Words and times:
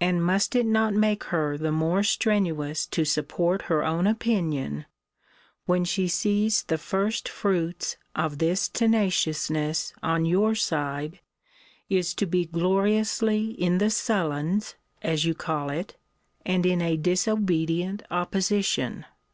And 0.00 0.24
must 0.24 0.56
it 0.56 0.64
not 0.64 0.94
make 0.94 1.24
her 1.24 1.58
the 1.58 1.70
more 1.70 2.02
strenuous 2.02 2.86
to 2.86 3.04
support 3.04 3.60
her 3.68 3.84
own 3.84 4.06
opinion, 4.06 4.86
when 5.66 5.84
she 5.84 6.08
sees 6.08 6.62
the 6.62 6.78
first 6.78 7.28
fruits 7.28 7.98
of 8.16 8.38
this 8.38 8.68
tenaciousness 8.70 9.92
on 10.02 10.24
your 10.24 10.54
side 10.54 11.20
is 11.90 12.14
to 12.14 12.24
be 12.24 12.46
gloriously 12.46 13.50
in 13.50 13.76
the 13.76 13.90
sullens, 13.90 14.76
as 15.02 15.26
you 15.26 15.34
call 15.34 15.68
it, 15.68 15.98
and 16.46 16.64
in 16.64 16.80
a 16.80 16.96
disobedient 16.96 18.04
opposition? 18.10 19.04